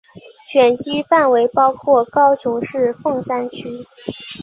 [0.49, 3.67] 选区范围包括高雄市凤山区。